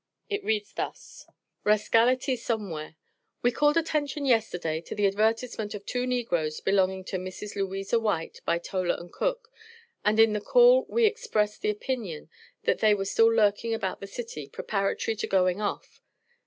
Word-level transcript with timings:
It 0.31 0.43
reads 0.43 0.73
thus 0.73 1.27
"RASCALITY 1.63 2.35
SOMEWHERE. 2.35 2.95
We 3.43 3.51
called 3.51 3.77
attention 3.77 4.25
yesterday 4.25 4.81
to 4.81 4.95
the 4.95 5.05
advertisement 5.05 5.75
of 5.75 5.85
two 5.85 6.07
negroes 6.07 6.59
belonging 6.59 7.03
to 7.03 7.17
Mrs. 7.19 7.55
Louisa 7.55 7.99
White, 7.99 8.41
by 8.43 8.57
Toler 8.57 8.97
& 9.11 9.13
Cook, 9.13 9.49
and 10.03 10.19
in 10.19 10.33
the 10.33 10.41
call 10.41 10.87
we 10.89 11.05
expressed 11.05 11.61
the 11.61 11.69
opinion 11.69 12.31
that 12.63 12.79
they 12.79 12.95
were 12.95 13.05
still 13.05 13.31
lurking 13.31 13.75
about 13.75 13.99
the 13.99 14.07
city, 14.07 14.49
preparatory 14.49 15.15
to 15.17 15.27
going 15.27 15.61
off. 15.61 16.01